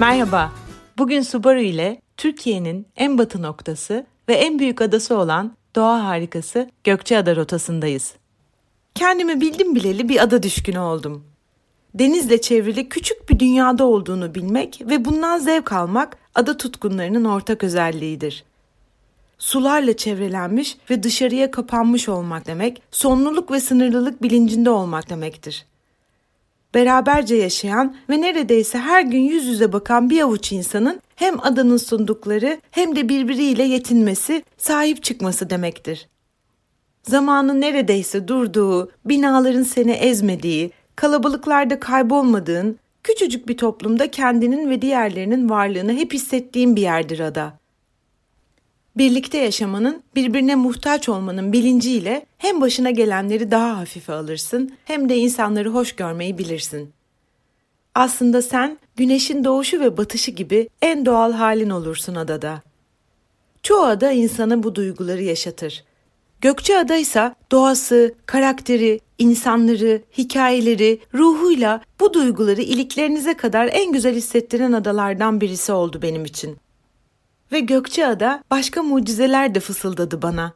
Merhaba. 0.00 0.52
Bugün 0.98 1.22
Subaru 1.22 1.60
ile 1.60 2.00
Türkiye'nin 2.16 2.86
en 2.96 3.18
batı 3.18 3.42
noktası 3.42 4.06
ve 4.28 4.34
en 4.34 4.58
büyük 4.58 4.80
adası 4.80 5.16
olan 5.16 5.56
doğa 5.76 6.04
harikası 6.04 6.70
Gökçeada 6.84 7.36
rotasındayız. 7.36 8.14
Kendimi 8.94 9.40
bildim 9.40 9.74
bileli 9.74 10.08
bir 10.08 10.22
ada 10.22 10.42
düşkünü 10.42 10.78
oldum. 10.78 11.24
Denizle 11.94 12.40
çevrili 12.40 12.88
küçük 12.88 13.30
bir 13.30 13.38
dünyada 13.38 13.84
olduğunu 13.84 14.34
bilmek 14.34 14.80
ve 14.80 15.04
bundan 15.04 15.38
zevk 15.38 15.72
almak 15.72 16.16
ada 16.34 16.56
tutkunlarının 16.56 17.24
ortak 17.24 17.64
özelliğidir. 17.64 18.44
Sularla 19.38 19.96
çevrelenmiş 19.96 20.76
ve 20.90 21.02
dışarıya 21.02 21.50
kapanmış 21.50 22.08
olmak 22.08 22.46
demek, 22.46 22.82
sonluluk 22.90 23.50
ve 23.50 23.60
sınırlılık 23.60 24.22
bilincinde 24.22 24.70
olmak 24.70 25.10
demektir. 25.10 25.66
Beraberce 26.74 27.36
yaşayan 27.36 27.96
ve 28.10 28.20
neredeyse 28.20 28.78
her 28.78 29.02
gün 29.02 29.20
yüz 29.20 29.44
yüze 29.44 29.72
bakan 29.72 30.10
bir 30.10 30.20
avuç 30.20 30.52
insanın 30.52 31.00
hem 31.16 31.40
adanın 31.40 31.76
sundukları 31.76 32.60
hem 32.70 32.96
de 32.96 33.08
birbiriyle 33.08 33.62
yetinmesi, 33.62 34.42
sahip 34.56 35.02
çıkması 35.02 35.50
demektir. 35.50 36.08
Zamanın 37.02 37.60
neredeyse 37.60 38.28
durduğu, 38.28 38.90
binaların 39.04 39.62
seni 39.62 39.92
ezmediği, 39.92 40.70
kalabalıklarda 40.96 41.80
kaybolmadığın, 41.80 42.78
küçücük 43.02 43.48
bir 43.48 43.56
toplumda 43.56 44.10
kendinin 44.10 44.70
ve 44.70 44.82
diğerlerinin 44.82 45.50
varlığını 45.50 45.92
hep 45.92 46.12
hissettiğin 46.12 46.76
bir 46.76 46.82
yerdir 46.82 47.20
ada. 47.20 47.58
Birlikte 48.96 49.38
yaşamanın, 49.38 50.02
birbirine 50.14 50.54
muhtaç 50.54 51.08
olmanın 51.08 51.52
bilinciyle 51.52 52.26
hem 52.38 52.60
başına 52.60 52.90
gelenleri 52.90 53.50
daha 53.50 53.78
hafife 53.78 54.12
alırsın 54.12 54.72
hem 54.84 55.08
de 55.08 55.16
insanları 55.16 55.70
hoş 55.70 55.92
görmeyi 55.92 56.38
bilirsin. 56.38 56.92
Aslında 57.94 58.42
sen 58.42 58.78
güneşin 58.96 59.44
doğuşu 59.44 59.80
ve 59.80 59.96
batışı 59.96 60.30
gibi 60.30 60.68
en 60.82 61.06
doğal 61.06 61.32
halin 61.32 61.70
olursun 61.70 62.14
adada. 62.14 62.62
Çoğu 63.62 63.84
ada 63.84 64.12
insana 64.12 64.62
bu 64.62 64.74
duyguları 64.74 65.22
yaşatır. 65.22 65.84
Gökçeada 66.40 66.96
ise 66.96 67.34
doğası, 67.52 68.14
karakteri, 68.26 69.00
insanları, 69.18 70.02
hikayeleri, 70.18 71.00
ruhuyla 71.14 71.82
bu 72.00 72.14
duyguları 72.14 72.62
iliklerinize 72.62 73.34
kadar 73.34 73.68
en 73.72 73.92
güzel 73.92 74.14
hissettiren 74.14 74.72
adalardan 74.72 75.40
birisi 75.40 75.72
oldu 75.72 76.02
benim 76.02 76.24
için. 76.24 76.56
Ve 77.52 77.60
Gökçeada 77.60 78.42
başka 78.50 78.82
mucizeler 78.82 79.54
de 79.54 79.60
fısıldadı 79.60 80.22
bana. 80.22 80.52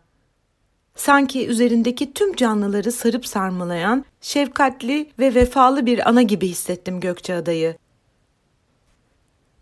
Sanki 0.96 1.46
üzerindeki 1.46 2.12
tüm 2.12 2.36
canlıları 2.36 2.92
sarıp 2.92 3.26
sarmalayan, 3.26 4.04
şefkatli 4.20 5.10
ve 5.18 5.34
vefalı 5.34 5.86
bir 5.86 6.08
ana 6.08 6.22
gibi 6.22 6.48
hissettim 6.48 7.00
Gökçeada'yı. 7.00 7.76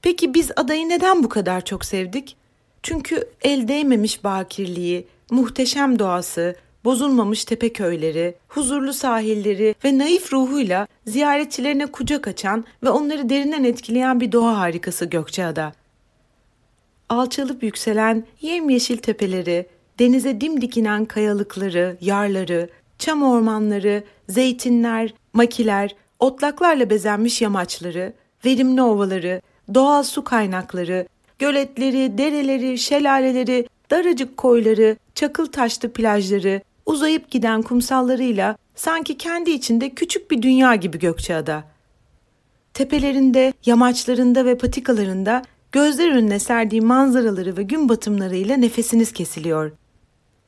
Peki 0.03 0.35
biz 0.35 0.51
adayı 0.57 0.89
neden 0.89 1.23
bu 1.23 1.29
kadar 1.29 1.65
çok 1.65 1.85
sevdik? 1.85 2.37
Çünkü 2.83 3.29
el 3.43 3.69
değmemiş 3.69 4.25
bakirliği, 4.25 5.07
muhteşem 5.31 5.99
doğası, 5.99 6.57
bozulmamış 6.85 7.45
tepe 7.45 7.73
köyleri, 7.73 8.35
huzurlu 8.49 8.93
sahilleri 8.93 9.75
ve 9.85 9.99
naif 9.99 10.33
ruhuyla 10.33 10.87
ziyaretçilerine 11.07 11.87
kucak 11.87 12.29
açan 12.29 12.65
ve 12.83 12.91
onları 12.91 13.29
derinden 13.29 13.65
etkileyen 13.65 14.21
bir 14.21 14.33
doğa 14.33 14.59
harikası 14.59 15.05
Gökçeada. 15.05 15.73
Alçalıp 17.09 17.63
yükselen 17.63 18.25
yemyeşil 18.41 18.97
tepeleri, 18.97 19.67
denize 19.99 20.41
dimdik 20.41 20.77
inen 20.77 21.05
kayalıkları, 21.05 21.97
yarları, 22.01 22.69
çam 22.99 23.23
ormanları, 23.23 24.05
zeytinler, 24.29 25.15
makiler, 25.33 25.97
otlaklarla 26.19 26.91
bezenmiş 26.91 27.43
yamaçları, 27.43 28.13
verimli 28.45 28.83
ovaları, 28.83 29.41
doğal 29.75 30.03
su 30.03 30.25
kaynakları, 30.25 31.07
göletleri, 31.39 32.19
dereleri, 32.19 32.79
şelaleleri, 32.79 33.69
daracık 33.91 34.37
koyları, 34.37 34.97
çakıl 35.15 35.47
taşlı 35.47 35.93
plajları, 35.93 36.61
uzayıp 36.87 37.31
giden 37.31 37.63
kumsallarıyla 37.63 38.57
sanki 38.75 39.19
kendi 39.19 39.51
içinde 39.51 39.91
küçük 39.91 40.31
bir 40.31 40.43
dünya 40.43 40.75
gibi 40.75 40.99
Gökçeada. 40.99 41.65
Tepelerinde, 42.75 43.53
yamaçlarında 43.67 44.45
ve 44.45 44.59
patikalarında 44.59 45.43
gözler 45.73 46.11
önüne 46.11 46.39
serdiği 46.39 46.81
manzaraları 46.81 47.57
ve 47.57 47.63
gün 47.63 47.89
batımlarıyla 47.89 48.57
nefesiniz 48.57 49.13
kesiliyor. 49.13 49.73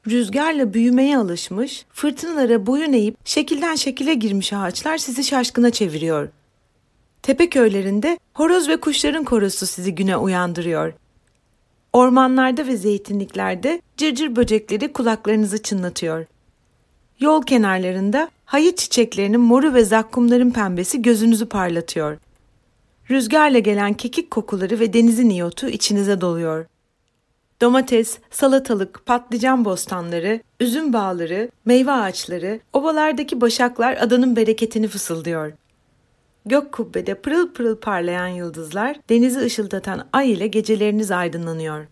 Rüzgarla 0.06 0.75
büyümeye 0.75 1.19
alışmış, 1.19 1.86
fırtınalara 1.92 2.66
boyun 2.66 2.92
eğip 2.92 3.16
şekilden 3.25 3.75
şekile 3.75 4.14
girmiş 4.14 4.53
ağaçlar 4.53 4.98
sizi 4.98 5.25
şaşkına 5.25 5.70
çeviriyor. 5.70 6.28
Tepe 7.22 7.50
köylerinde 7.50 8.19
horoz 8.34 8.69
ve 8.69 8.76
kuşların 8.76 9.25
korosu 9.25 9.66
sizi 9.66 9.94
güne 9.94 10.16
uyandırıyor. 10.16 10.92
Ormanlarda 11.92 12.66
ve 12.66 12.76
zeytinliklerde 12.76 13.82
cırcır 13.97 14.37
böcekleri 14.37 14.92
kulaklarınızı 14.92 15.62
çınlatıyor. 15.62 16.26
Yol 17.20 17.42
kenarlarında 17.42 18.31
hayıt 18.44 18.78
çiçeklerinin 18.78 19.41
moru 19.41 19.75
ve 19.75 19.84
zakkumların 19.84 20.50
pembesi 20.50 21.02
gözünüzü 21.02 21.47
parlatıyor. 21.47 22.16
Rüzgarla 23.10 23.59
gelen 23.59 23.94
kekik 23.94 24.31
kokuları 24.31 24.81
ve 24.81 24.93
denizin 24.93 25.31
iyotu 25.31 25.69
içinize 25.69 26.21
doluyor. 26.21 26.66
Domates, 27.60 28.19
salatalık, 28.31 29.06
patlıcan 29.06 29.65
bostanları, 29.65 30.41
üzüm 30.60 30.93
bağları, 30.93 31.50
meyve 31.65 31.93
ağaçları, 31.93 32.60
ovalardaki 32.72 33.41
başaklar 33.41 33.97
adanın 34.00 34.37
bereketini 34.37 34.88
fısıldıyor. 34.88 35.53
Gök 36.47 36.72
kubbede 36.72 37.15
pırıl 37.15 37.53
pırıl 37.53 37.76
parlayan 37.76 38.28
yıldızlar, 38.28 38.97
denizi 39.09 39.41
ışıldatan 39.41 40.09
ay 40.12 40.32
ile 40.32 40.47
geceleriniz 40.47 41.10
aydınlanıyor. 41.10 41.87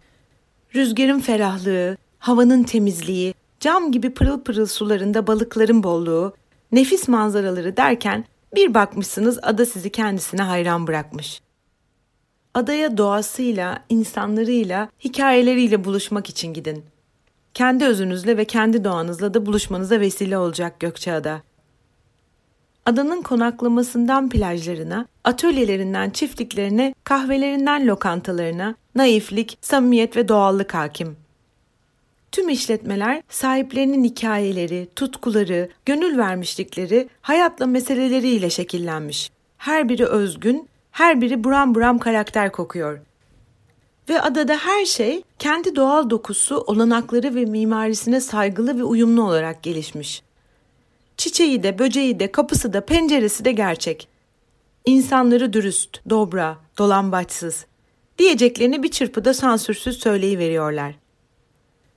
Rüzgarın 0.75 1.21
ferahlığı, 1.21 1.97
havanın 2.19 2.63
temizliği, 2.63 3.35
cam 3.61 3.93
gibi 3.93 4.11
pırıl 4.11 4.41
pırıl 4.41 4.67
sularında 4.67 5.27
balıkların 5.27 5.83
bolluğu, 5.83 6.35
nefis 6.73 7.09
manzaraları 7.09 7.77
derken 7.77 8.25
bir 8.55 8.75
bakmışsınız 8.75 9.39
ada 9.43 9.67
sizi 9.67 9.91
kendisine 9.91 10.43
hayran 10.43 10.87
bırakmış. 10.87 11.41
Adaya 12.55 12.97
doğasıyla, 12.97 13.85
insanlarıyla, 13.89 14.89
hikayeleriyle 15.05 15.85
buluşmak 15.85 16.29
için 16.29 16.55
gidin. 16.55 16.85
Kendi 17.55 17.85
özünüzle 17.85 18.37
ve 18.37 18.45
kendi 18.45 18.85
doğanızla 18.85 19.35
da 19.35 19.47
buluşmanıza 19.47 20.01
vesile 20.01 20.39
olacak 20.39 20.81
Gökçeada. 20.81 21.43
Adanın 22.87 23.23
konaklamasından 23.23 24.29
plajlarına, 24.29 25.07
atölyelerinden 25.25 26.11
çiftliklerine, 26.11 26.95
kahvelerinden 27.05 27.87
lokantalarına 27.87 28.75
naiflik, 28.95 29.59
samimiyet 29.61 30.17
ve 30.17 30.29
doğallık 30.29 30.75
hakim. 30.75 31.17
Tüm 32.33 32.49
işletmeler 32.49 33.23
sahiplerinin 33.29 34.05
hikayeleri, 34.05 34.89
tutkuları, 34.97 35.69
gönül 35.87 36.19
vermişlikleri, 36.19 37.09
hayatla 37.23 37.67
meseleleriyle 37.67 38.51
şekillenmiş. 38.51 39.31
Her 39.59 39.89
biri 39.89 40.07
özgün, 40.07 40.69
her 40.91 41.21
biri 41.21 41.45
buram 41.45 41.75
buram 41.75 41.99
karakter 41.99 42.53
kokuyor. 42.53 42.99
Ve 44.09 44.21
adada 44.21 44.57
her 44.57 44.85
şey 44.85 45.23
kendi 45.39 45.77
doğal 45.77 46.11
dokusu, 46.11 46.57
olanakları 46.67 47.35
ve 47.35 47.45
mimarisine 47.45 48.21
saygılı 48.21 48.79
ve 48.79 48.85
uyumlu 48.85 49.23
olarak 49.23 49.63
gelişmiş. 49.63 50.23
Çiçeği 51.17 51.63
de, 51.63 51.79
böceği 51.79 52.21
de, 52.21 52.33
kapısı 52.33 52.73
da, 52.73 52.87
penceresi 52.87 53.45
de 53.45 53.53
gerçek. 53.53 54.09
İnsanları 54.85 55.53
dürüst, 55.53 56.01
dobra, 56.11 56.59
dolambaçsız. 56.79 57.67
Diyeceklerini 58.19 58.83
bir 58.83 58.91
çırpıda 58.91 59.35
sansürsüz 59.35 59.99
söyleyiveriyorlar. 59.99 60.95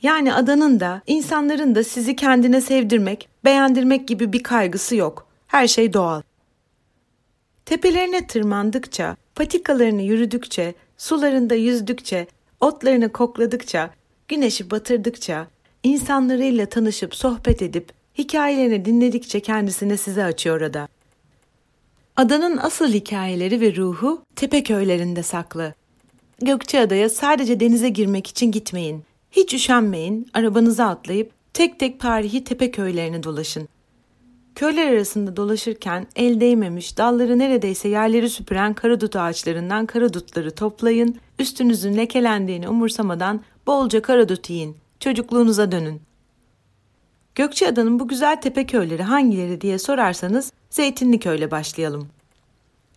Yani 0.01 0.33
adanın 0.33 0.79
da, 0.79 1.01
insanların 1.07 1.75
da 1.75 1.83
sizi 1.83 2.15
kendine 2.15 2.61
sevdirmek, 2.61 3.29
beğendirmek 3.45 4.07
gibi 4.07 4.33
bir 4.33 4.43
kaygısı 4.43 4.95
yok. 4.95 5.27
Her 5.47 5.67
şey 5.67 5.93
doğal. 5.93 6.21
Tepelerine 7.65 8.27
tırmandıkça, 8.27 9.15
patikalarını 9.35 10.01
yürüdükçe, 10.01 10.73
sularında 10.97 11.55
yüzdükçe, 11.55 12.27
otlarını 12.59 13.11
kokladıkça, 13.11 13.89
güneşi 14.27 14.71
batırdıkça, 14.71 15.47
insanlarıyla 15.83 16.65
tanışıp 16.65 17.15
sohbet 17.15 17.61
edip, 17.61 17.89
hikayelerini 18.17 18.85
dinledikçe 18.85 19.39
kendisini 19.39 19.97
size 19.97 20.23
açıyor 20.23 20.61
ada. 20.61 20.87
Adanın 22.15 22.57
asıl 22.57 22.87
hikayeleri 22.87 23.61
ve 23.61 23.75
ruhu 23.75 24.21
tepe 24.35 24.63
köylerinde 24.63 25.23
saklı. 25.23 25.73
Gökçeada'ya 26.41 27.09
sadece 27.09 27.59
denize 27.59 27.89
girmek 27.89 28.27
için 28.27 28.51
gitmeyin. 28.51 29.03
Hiç 29.31 29.53
üşenmeyin, 29.53 30.27
arabanıza 30.33 30.85
atlayıp 30.85 31.31
tek 31.53 31.79
tek 31.79 31.99
tarihi 31.99 32.43
tepe 32.43 32.71
köylerini 32.71 33.23
dolaşın. 33.23 33.67
Köyler 34.55 34.87
arasında 34.87 35.35
dolaşırken 35.35 36.07
el 36.15 36.41
değmemiş, 36.41 36.97
dalları 36.97 37.39
neredeyse 37.39 37.89
yerleri 37.89 38.29
süpüren 38.29 38.73
karadut 38.73 39.15
ağaçlarından 39.15 39.85
karadutları 39.85 40.51
toplayın, 40.51 41.15
üstünüzün 41.39 41.97
lekelendiğini 41.97 42.69
umursamadan 42.69 43.41
bolca 43.67 44.01
karadut 44.01 44.49
yiyin, 44.49 44.77
çocukluğunuza 44.99 45.71
dönün. 45.71 46.01
Gökçeada'nın 47.35 47.99
bu 47.99 48.07
güzel 48.07 48.41
tepe 48.41 48.65
köyleri 48.65 49.03
hangileri 49.03 49.61
diye 49.61 49.79
sorarsanız 49.79 50.51
Zeytinli 50.69 51.19
Köy'le 51.19 51.51
başlayalım. 51.51 52.07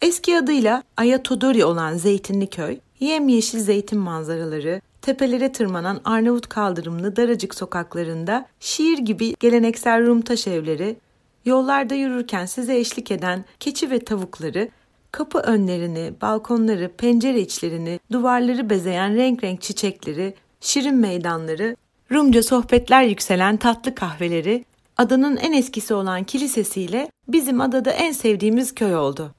Eski 0.03 0.39
adıyla 0.39 0.83
Ayatodori 0.97 1.65
olan 1.65 1.97
Zeytinli 1.97 2.47
Köy, 2.47 2.79
yemyeşil 3.01 3.59
zeytin 3.59 3.99
manzaraları, 3.99 4.81
tepelere 5.05 5.53
tırmanan 5.53 6.01
Arnavut 6.05 6.49
kaldırımlı 6.49 7.17
daracık 7.17 7.55
sokaklarında 7.55 8.47
şiir 8.61 8.99
gibi 8.99 9.35
geleneksel 9.41 10.07
Rum 10.07 10.21
taş 10.21 10.47
evleri, 10.47 10.97
yollarda 11.45 11.95
yürürken 11.95 12.47
size 12.47 12.79
eşlik 12.79 13.11
eden 13.11 13.45
keçi 13.61 13.91
ve 13.91 13.99
tavukları, 13.99 14.69
kapı 15.13 15.39
önlerini, 15.39 16.13
balkonları, 16.23 16.93
pencere 16.97 17.41
içlerini, 17.41 18.01
duvarları 18.13 18.71
bezeyen 18.71 19.17
renk 19.17 19.45
renk 19.45 19.63
çiçekleri, 19.63 20.35
şirin 20.61 20.97
meydanları, 20.97 21.77
Rumca 22.13 22.43
sohbetler 22.43 23.03
yükselen 23.03 23.57
tatlı 23.57 23.95
kahveleri, 23.95 24.65
adanın 24.97 25.37
en 25.37 25.53
eskisi 25.53 25.95
olan 25.95 26.25
kilisesiyle 26.25 27.11
bizim 27.29 27.61
adada 27.61 27.91
en 27.91 28.13
sevdiğimiz 28.13 28.75
köy 28.75 28.97
oldu. 28.97 29.35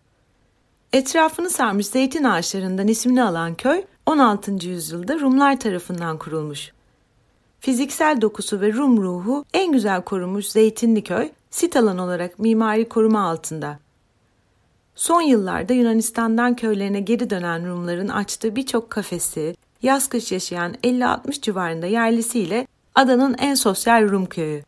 Etrafını 0.94 1.50
sarmış 1.50 1.88
zeytin 1.88 2.23
ağaçlarından 2.23 2.88
ismini 2.88 3.23
alan 3.23 3.56
köy 3.56 3.83
16. 4.06 4.68
yüzyılda 4.68 5.19
Rumlar 5.19 5.60
tarafından 5.60 6.18
kurulmuş. 6.18 6.72
Fiziksel 7.60 8.22
dokusu 8.22 8.62
ve 8.62 8.74
Rum 8.74 9.04
ruhu 9.04 9.46
en 9.54 9.72
güzel 9.72 10.02
korunmuş 10.02 10.48
Zeytinli 10.48 11.04
köy, 11.04 11.30
sit 11.50 11.75
alan 11.75 11.98
olarak 11.98 12.40
mimari 12.40 12.90
koruma 12.90 13.30
altında. 13.30 13.80
Son 14.96 15.22
yıllarda 15.22 15.74
Yunanistan'dan 15.74 16.56
köylerine 16.56 17.00
geri 17.00 17.30
dönen 17.30 17.68
Rumların 17.68 18.07
açtığı 18.07 18.56
birçok 18.56 18.90
kafesi, 18.90 19.56
yaz 19.81 20.10
kış 20.10 20.31
yaşayan 20.31 20.74
50-60 20.74 21.42
civarında 21.42 21.86
yerlisiyle 21.86 22.68
adanın 22.96 23.36
en 23.40 23.56
sosyal 23.56 24.10
Rum 24.10 24.25
köyü. 24.25 24.63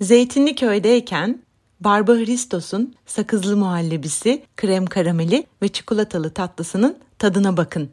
Zeytinli 0.00 0.54
köydeyken 0.54 1.38
Barba 1.80 2.12
Hristos'un 2.12 2.94
sakızlı 3.06 3.56
muhallebisi, 3.56 4.42
krem 4.56 4.86
karameli 4.86 5.46
ve 5.62 5.68
çikolatalı 5.68 6.30
tatlısının 6.30 6.98
tadına 7.18 7.56
bakın. 7.56 7.90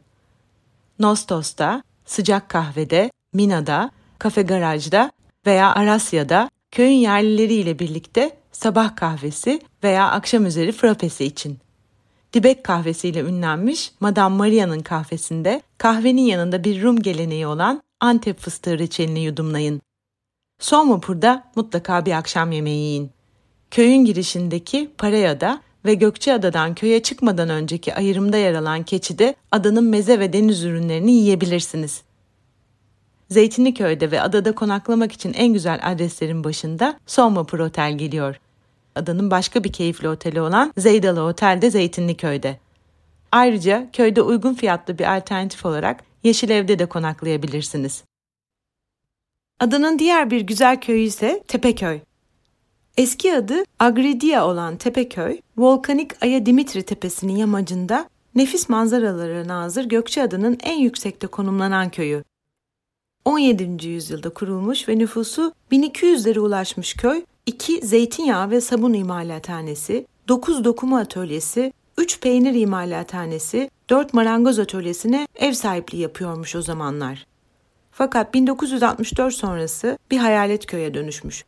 Nostos'ta, 0.98 1.82
sıcak 2.04 2.48
kahvede, 2.48 3.10
Mina'da, 3.32 3.90
kafe 4.18 4.42
garajda 4.42 5.10
veya 5.46 5.74
Arasya'da 5.74 6.50
köyün 6.70 6.96
yerlileriyle 6.96 7.78
birlikte 7.78 8.36
sabah 8.52 8.96
kahvesi 8.96 9.60
veya 9.82 10.10
akşam 10.10 10.46
üzeri 10.46 10.72
frapesi 10.72 11.24
için. 11.24 11.58
Dibek 12.32 12.64
kahvesiyle 12.64 13.20
ünlenmiş 13.20 13.92
Madame 14.00 14.36
Maria'nın 14.36 14.80
kahvesinde 14.80 15.62
kahvenin 15.78 16.22
yanında 16.22 16.64
bir 16.64 16.82
Rum 16.82 17.02
geleneği 17.02 17.46
olan 17.46 17.82
Antep 18.00 18.40
fıstığı 18.40 18.78
reçelini 18.78 19.24
yudumlayın. 19.24 19.80
Son 20.58 20.90
vapurda 20.90 21.44
mutlaka 21.56 22.06
bir 22.06 22.12
akşam 22.12 22.52
yemeği 22.52 22.80
yiyin. 22.80 23.10
Köyün 23.74 24.04
girişindeki 24.04 24.90
Paraya'da 24.98 25.60
ve 25.84 25.94
Gökçeada'dan 25.94 26.74
köye 26.74 27.02
çıkmadan 27.02 27.48
önceki 27.48 27.94
ayrımda 27.94 28.36
yer 28.36 28.54
alan 28.54 28.82
keçide 28.82 29.34
adanın 29.52 29.84
meze 29.84 30.20
ve 30.20 30.32
deniz 30.32 30.64
ürünlerini 30.64 31.12
yiyebilirsiniz. 31.12 32.02
Zeytinliköy'de 33.30 34.10
ve 34.10 34.20
adada 34.20 34.54
konaklamak 34.54 35.12
için 35.12 35.32
en 35.32 35.52
güzel 35.52 35.80
adreslerin 35.82 36.44
başında 36.44 36.98
Son 37.06 37.36
Vapur 37.36 37.58
Otel 37.58 37.98
geliyor. 37.98 38.40
Adanın 38.94 39.30
başka 39.30 39.64
bir 39.64 39.72
keyifli 39.72 40.08
oteli 40.08 40.40
olan 40.40 40.72
Zeydalı 40.76 41.22
Otel 41.22 41.62
de 41.62 41.70
Zeytinliköy'de. 41.70 42.58
Ayrıca 43.32 43.90
köyde 43.92 44.22
uygun 44.22 44.54
fiyatlı 44.54 44.98
bir 44.98 45.16
alternatif 45.16 45.66
olarak 45.66 46.04
Yeşil 46.22 46.50
Ev'de 46.50 46.78
de 46.78 46.86
konaklayabilirsiniz. 46.86 48.04
Adanın 49.60 49.98
diğer 49.98 50.30
bir 50.30 50.40
güzel 50.40 50.80
köyü 50.80 51.02
ise 51.02 51.42
Tepeköy. 51.48 52.00
Eski 52.96 53.34
adı 53.34 53.64
Agridia 53.78 54.46
olan 54.48 54.76
Tepeköy, 54.76 55.40
volkanik 55.56 56.22
Aya 56.22 56.46
Dimitri 56.46 56.82
Tepesi'nin 56.82 57.36
yamacında 57.36 58.08
nefis 58.34 58.68
manzaralara 58.68 59.48
nazır 59.48 59.84
Gökçeada'nın 59.84 60.58
en 60.62 60.78
yüksekte 60.78 61.26
konumlanan 61.26 61.90
köyü. 61.90 62.24
17. 63.24 63.88
yüzyılda 63.88 64.30
kurulmuş 64.30 64.88
ve 64.88 64.98
nüfusu 64.98 65.52
1200'lere 65.72 66.38
ulaşmış 66.38 66.94
köy, 66.94 67.24
2 67.46 67.86
zeytinyağı 67.86 68.50
ve 68.50 68.60
sabun 68.60 68.92
imalathanesi, 68.92 70.06
9 70.28 70.64
dokuma 70.64 70.98
atölyesi, 70.98 71.72
3 71.98 72.20
peynir 72.20 72.54
imalathanesi, 72.54 73.70
4 73.90 74.14
marangoz 74.14 74.58
atölyesine 74.58 75.28
ev 75.34 75.52
sahipliği 75.52 76.00
yapıyormuş 76.00 76.56
o 76.56 76.62
zamanlar. 76.62 77.26
Fakat 77.90 78.34
1964 78.34 79.34
sonrası 79.34 79.98
bir 80.10 80.18
hayalet 80.18 80.66
köye 80.66 80.94
dönüşmüş. 80.94 81.44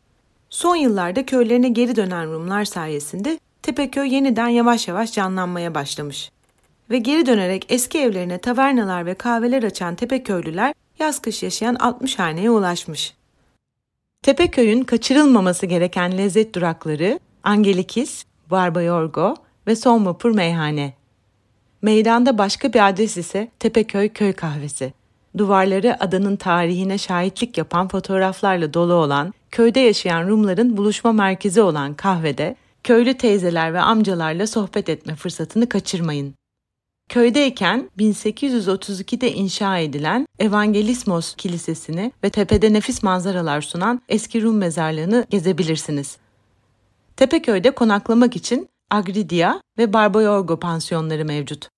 Son 0.50 0.76
yıllarda 0.76 1.26
köylerine 1.26 1.68
geri 1.68 1.96
dönen 1.96 2.32
Rumlar 2.32 2.64
sayesinde 2.64 3.38
Tepeköy 3.62 4.14
yeniden 4.14 4.48
yavaş 4.48 4.88
yavaş 4.88 5.12
canlanmaya 5.12 5.74
başlamış. 5.74 6.30
Ve 6.90 6.98
geri 6.98 7.26
dönerek 7.26 7.66
eski 7.68 7.98
evlerine 7.98 8.38
tavernalar 8.38 9.06
ve 9.06 9.14
kahveler 9.14 9.62
açan 9.62 9.94
Tepeköylüler 9.94 10.74
yaz 10.98 11.22
kış 11.22 11.42
yaşayan 11.42 11.74
60 11.74 12.18
haneye 12.18 12.50
ulaşmış. 12.50 13.14
Tepeköy'ün 14.22 14.84
kaçırılmaması 14.84 15.66
gereken 15.66 16.18
lezzet 16.18 16.54
durakları 16.54 17.20
Angelikis, 17.42 18.24
Barba 18.50 18.82
Yorgo 18.82 19.34
ve 19.66 19.76
Son 19.76 20.06
Vapur 20.06 20.30
Meyhane. 20.30 20.94
Meydanda 21.82 22.38
başka 22.38 22.72
bir 22.72 22.88
adres 22.88 23.16
ise 23.16 23.48
Tepeköy 23.58 24.08
Köy 24.08 24.32
Kahvesi. 24.32 24.92
Duvarları 25.38 26.04
adanın 26.04 26.36
tarihine 26.36 26.98
şahitlik 26.98 27.58
yapan 27.58 27.88
fotoğraflarla 27.88 28.74
dolu 28.74 28.92
olan, 28.92 29.34
köyde 29.50 29.80
yaşayan 29.80 30.28
Rumların 30.28 30.76
buluşma 30.76 31.12
merkezi 31.12 31.62
olan 31.62 31.94
kahvede, 31.94 32.56
köylü 32.84 33.14
teyzeler 33.14 33.74
ve 33.74 33.80
amcalarla 33.80 34.46
sohbet 34.46 34.88
etme 34.88 35.14
fırsatını 35.14 35.68
kaçırmayın. 35.68 36.34
Köydeyken 37.08 37.90
1832'de 37.98 39.32
inşa 39.32 39.78
edilen 39.78 40.26
Evangelismos 40.38 41.34
Kilisesi'ni 41.34 42.12
ve 42.24 42.30
tepede 42.30 42.72
nefis 42.72 43.02
manzaralar 43.02 43.60
sunan 43.60 44.02
eski 44.08 44.42
Rum 44.42 44.56
mezarlığını 44.56 45.26
gezebilirsiniz. 45.30 46.16
Tepeköy'de 47.16 47.70
konaklamak 47.70 48.36
için 48.36 48.68
Agridia 48.90 49.60
ve 49.78 49.92
Barbayorgo 49.92 50.58
pansiyonları 50.58 51.24
mevcut. 51.24 51.68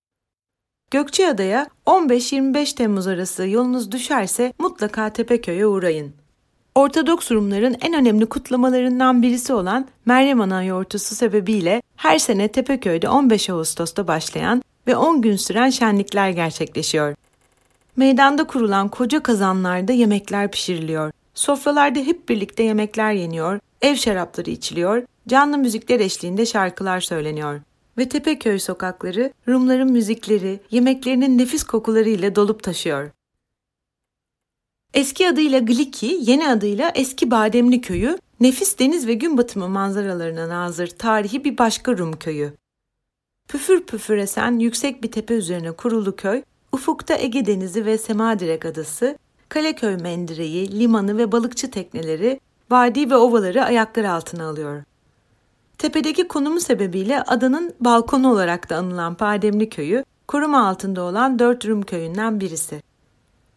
Gökçeada'ya 0.91 1.67
15-25 1.85 2.75
Temmuz 2.75 3.07
arası 3.07 3.47
yolunuz 3.47 3.91
düşerse 3.91 4.53
mutlaka 4.59 5.09
Tepeköy'e 5.09 5.65
uğrayın. 5.65 6.13
Ortodoks 6.75 7.31
Rumların 7.31 7.75
en 7.81 7.93
önemli 7.93 8.25
kutlamalarından 8.25 9.21
birisi 9.21 9.53
olan 9.53 9.87
Meryem 10.05 10.41
Ana 10.41 10.63
yoğurtusu 10.63 11.15
sebebiyle 11.15 11.81
her 11.95 12.19
sene 12.19 12.47
Tepeköy'de 12.47 13.09
15 13.09 13.49
Ağustos'ta 13.49 14.07
başlayan 14.07 14.63
ve 14.87 14.95
10 14.95 15.21
gün 15.21 15.35
süren 15.35 15.69
şenlikler 15.69 16.29
gerçekleşiyor. 16.29 17.15
Meydanda 17.95 18.43
kurulan 18.43 18.89
koca 18.89 19.23
kazanlarda 19.23 19.93
yemekler 19.93 20.51
pişiriliyor. 20.51 21.11
Sofralarda 21.33 21.99
hep 21.99 22.29
birlikte 22.29 22.63
yemekler 22.63 23.11
yeniyor, 23.13 23.59
ev 23.81 23.95
şarapları 23.95 24.49
içiliyor, 24.49 25.03
canlı 25.27 25.57
müzikler 25.57 25.99
eşliğinde 25.99 26.45
şarkılar 26.45 26.99
söyleniyor. 26.99 27.61
Ve 27.99 28.09
Tepeköy 28.09 28.59
sokakları 28.59 29.33
Rumların 29.47 29.91
müzikleri, 29.91 30.59
yemeklerinin 30.71 31.37
nefis 31.37 31.63
kokuları 31.63 32.09
ile 32.09 32.35
dolup 32.35 32.63
taşıyor. 32.63 33.11
Eski 34.93 35.29
adıyla 35.29 35.59
Gliki, 35.59 36.17
yeni 36.21 36.47
adıyla 36.47 36.91
Eski 36.95 37.31
Bademli 37.31 37.81
Köyü, 37.81 38.17
nefis 38.39 38.79
deniz 38.79 39.07
ve 39.07 39.13
gün 39.13 39.37
batımı 39.37 39.69
manzaralarına 39.69 40.49
nazır 40.49 40.87
tarihi 40.87 41.43
bir 41.43 41.57
başka 41.57 41.97
Rum 41.97 42.19
köyü. 42.19 42.53
Püfür 43.47 43.83
püfür 43.83 44.17
esen 44.17 44.59
yüksek 44.59 45.03
bir 45.03 45.11
tepe 45.11 45.33
üzerine 45.33 45.71
kurulu 45.71 46.15
köy, 46.15 46.43
ufukta 46.71 47.15
Ege 47.17 47.45
Denizi 47.45 47.85
ve 47.85 47.97
Semadirek 47.97 48.65
Adası, 48.65 49.17
Kaleköy 49.49 49.97
mendireyi, 49.97 50.79
limanı 50.79 51.17
ve 51.17 51.31
balıkçı 51.31 51.71
tekneleri, 51.71 52.39
vadi 52.71 53.09
ve 53.09 53.15
ovaları 53.15 53.65
ayaklar 53.65 54.03
altına 54.03 54.49
alıyor. 54.49 54.83
Tepedeki 55.79 56.27
konumu 56.27 56.59
sebebiyle 56.59 57.23
adanın 57.23 57.75
balkonu 57.79 58.31
olarak 58.31 58.69
da 58.69 58.77
anılan 58.77 59.19
Bademli 59.19 59.69
Köyü, 59.69 60.05
koruma 60.27 60.67
altında 60.67 61.01
olan 61.01 61.39
dört 61.39 61.65
Rum 61.65 61.81
köyünden 61.81 62.39
birisi. 62.39 62.81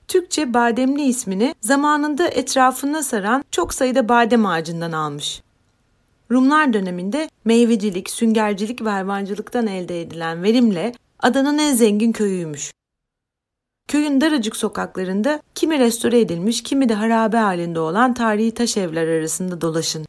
Türkçe 0.09 0.55
bademli 0.55 1.03
ismini 1.03 1.55
zamanında 1.61 2.29
etrafına 2.29 3.03
saran 3.03 3.45
çok 3.51 3.75
sayıda 3.75 4.09
badem 4.09 4.47
ağacından 4.47 4.93
almış. 4.93 5.43
Rumlar 6.31 6.73
döneminde 6.73 7.31
meyvecilik, 7.45 8.11
süngercilik 8.11 8.85
ve 8.85 8.91
hayvancılıktan 8.91 9.67
elde 9.67 10.01
edilen 10.01 10.43
verimle 10.43 10.93
adanın 11.21 11.59
en 11.59 11.75
zengin 11.75 12.13
köyüymüş. 12.13 12.73
Köyün 13.89 14.21
daracık 14.21 14.57
sokaklarında 14.57 15.41
kimi 15.55 15.79
restore 15.79 16.21
edilmiş, 16.21 16.63
kimi 16.63 16.89
de 16.89 16.95
harabe 16.95 17.37
halinde 17.37 17.81
olan 17.81 18.15
tarihi 18.15 18.55
taş 18.55 18.77
evler 18.77 19.09
arasında 19.09 19.61
dolaşın. 19.61 20.07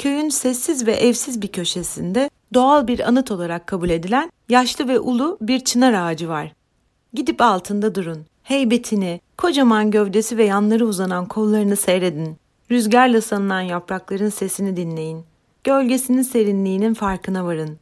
Köyün 0.00 0.28
sessiz 0.28 0.86
ve 0.86 0.92
evsiz 0.92 1.42
bir 1.42 1.48
köşesinde 1.48 2.30
doğal 2.54 2.86
bir 2.86 3.08
anıt 3.08 3.30
olarak 3.30 3.66
kabul 3.66 3.90
edilen 3.90 4.30
yaşlı 4.48 4.88
ve 4.88 5.00
ulu 5.00 5.38
bir 5.40 5.60
çınar 5.60 5.92
ağacı 5.92 6.28
var. 6.28 6.52
Gidip 7.14 7.40
altında 7.40 7.94
durun. 7.94 8.26
Heybetini, 8.42 9.20
kocaman 9.38 9.90
gövdesi 9.90 10.36
ve 10.36 10.44
yanları 10.44 10.86
uzanan 10.86 11.26
kollarını 11.26 11.76
seyredin. 11.76 12.36
Rüzgarla 12.70 13.20
sanılan 13.20 13.60
yaprakların 13.60 14.28
sesini 14.28 14.76
dinleyin. 14.76 15.24
Gölgesinin 15.64 16.22
serinliğinin 16.22 16.94
farkına 16.94 17.44
varın. 17.44 17.78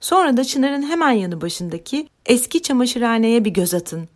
Sonra 0.00 0.36
da 0.36 0.44
çınarın 0.44 0.82
hemen 0.82 1.10
yanı 1.10 1.40
başındaki 1.40 2.08
eski 2.26 2.62
çamaşırhaneye 2.62 3.44
bir 3.44 3.50
göz 3.50 3.74
atın. 3.74 4.08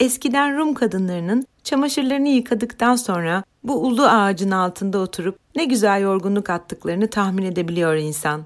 Eskiden 0.00 0.56
Rum 0.56 0.74
kadınlarının 0.74 1.46
çamaşırlarını 1.64 2.28
yıkadıktan 2.28 2.96
sonra 2.96 3.44
bu 3.62 3.86
ulu 3.86 4.02
ağacın 4.02 4.50
altında 4.50 4.98
oturup 4.98 5.38
ne 5.56 5.64
güzel 5.64 6.02
yorgunluk 6.02 6.50
attıklarını 6.50 7.10
tahmin 7.10 7.42
edebiliyor 7.42 7.94
insan. 7.94 8.44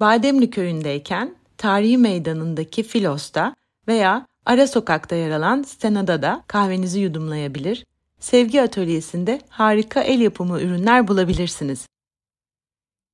Bademli 0.00 0.50
köyündeyken 0.50 1.34
tarihi 1.56 1.98
meydanındaki 1.98 2.82
Filos'ta 2.82 3.54
veya 3.88 4.26
ara 4.46 4.66
sokakta 4.66 5.16
yer 5.16 5.30
alan 5.30 5.62
Stena'da 5.62 6.22
da 6.22 6.44
kahvenizi 6.46 7.00
yudumlayabilir, 7.00 7.84
sevgi 8.20 8.62
atölyesinde 8.62 9.40
harika 9.48 10.00
el 10.00 10.20
yapımı 10.20 10.60
ürünler 10.60 11.08
bulabilirsiniz. 11.08 11.86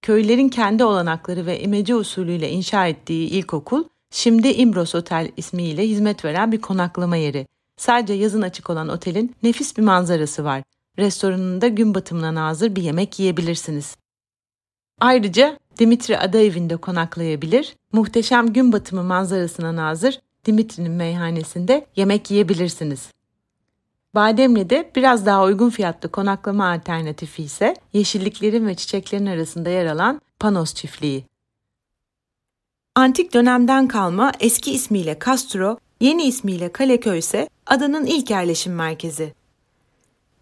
Köylerin 0.02 0.48
kendi 0.48 0.84
olanakları 0.84 1.46
ve 1.46 1.60
imece 1.60 1.94
usulüyle 1.94 2.50
inşa 2.50 2.86
ettiği 2.86 3.28
ilkokul, 3.28 3.84
şimdi 4.14 4.48
Imbros 4.48 4.94
Otel 4.94 5.30
ismiyle 5.36 5.88
hizmet 5.88 6.24
veren 6.24 6.52
bir 6.52 6.60
konaklama 6.60 7.16
yeri. 7.16 7.46
Sadece 7.76 8.12
yazın 8.12 8.42
açık 8.42 8.70
olan 8.70 8.88
otelin 8.88 9.36
nefis 9.42 9.76
bir 9.76 9.82
manzarası 9.82 10.44
var. 10.44 10.62
Restoranında 10.98 11.68
gün 11.68 11.94
batımına 11.94 12.34
nazır 12.34 12.76
bir 12.76 12.82
yemek 12.82 13.18
yiyebilirsiniz. 13.18 13.96
Ayrıca 15.00 15.58
Dimitri 15.78 16.18
Ada 16.18 16.38
Evi'nde 16.38 16.76
konaklayabilir, 16.76 17.76
muhteşem 17.92 18.52
gün 18.52 18.72
batımı 18.72 19.02
manzarasına 19.02 19.76
nazır 19.76 20.20
Dimitri'nin 20.46 20.92
meyhanesinde 20.92 21.86
yemek 21.96 22.30
yiyebilirsiniz. 22.30 23.08
Bademli'de 24.14 24.90
biraz 24.96 25.26
daha 25.26 25.44
uygun 25.44 25.70
fiyatlı 25.70 26.08
konaklama 26.08 26.70
alternatifi 26.70 27.42
ise 27.42 27.74
yeşilliklerin 27.92 28.66
ve 28.66 28.74
çiçeklerin 28.74 29.26
arasında 29.26 29.70
yer 29.70 29.86
alan 29.86 30.20
Panos 30.38 30.74
çiftliği. 30.74 31.24
Antik 32.96 33.34
dönemden 33.34 33.88
kalma 33.88 34.32
eski 34.40 34.72
ismiyle 34.72 35.18
Castro, 35.24 35.78
yeni 36.00 36.24
ismiyle 36.24 36.72
Kaleköy 36.72 37.18
ise 37.18 37.48
adanın 37.66 38.06
ilk 38.06 38.30
yerleşim 38.30 38.74
merkezi. 38.74 39.32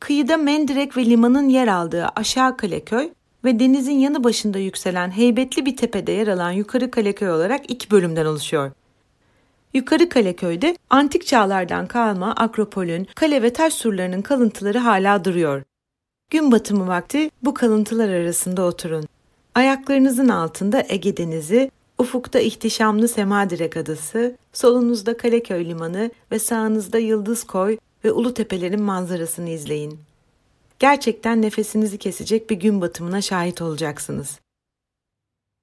Kıyıda 0.00 0.36
Mendirek 0.36 0.96
ve 0.96 1.06
limanın 1.06 1.48
yer 1.48 1.68
aldığı 1.68 2.06
Aşağı 2.16 2.56
Kaleköy 2.56 3.10
ve 3.44 3.60
denizin 3.60 3.98
yanı 3.98 4.24
başında 4.24 4.58
yükselen 4.58 5.10
heybetli 5.10 5.66
bir 5.66 5.76
tepede 5.76 6.12
yer 6.12 6.28
alan 6.28 6.50
Yukarı 6.50 6.90
Kaleköy 6.90 7.30
olarak 7.30 7.70
iki 7.70 7.90
bölümden 7.90 8.26
oluşuyor. 8.26 8.70
Yukarı 9.74 10.08
Kaleköy'de 10.08 10.76
antik 10.90 11.26
çağlardan 11.26 11.86
kalma 11.86 12.32
Akropol'ün, 12.32 13.08
kale 13.14 13.42
ve 13.42 13.52
taş 13.52 13.74
surlarının 13.74 14.22
kalıntıları 14.22 14.78
hala 14.78 15.24
duruyor. 15.24 15.62
Gün 16.30 16.52
batımı 16.52 16.88
vakti 16.88 17.30
bu 17.42 17.54
kalıntılar 17.54 18.08
arasında 18.08 18.62
oturun. 18.62 19.04
Ayaklarınızın 19.54 20.28
altında 20.28 20.84
Ege 20.88 21.16
Denizi, 21.16 21.70
ufukta 21.98 22.40
ihtişamlı 22.40 23.08
Semadirek 23.08 23.76
Adası, 23.76 24.36
solunuzda 24.52 25.16
Kaleköy 25.16 25.68
Limanı 25.68 26.10
ve 26.32 26.38
sağınızda 26.38 26.98
Yıldız 26.98 27.44
Koy 27.44 27.78
ve 28.04 28.12
Ulu 28.12 28.34
Tepelerin 28.34 28.82
manzarasını 28.82 29.50
izleyin. 29.50 29.98
Gerçekten 30.78 31.42
nefesinizi 31.42 31.98
kesecek 31.98 32.50
bir 32.50 32.56
gün 32.56 32.80
batımına 32.80 33.22
şahit 33.22 33.62
olacaksınız. 33.62 34.40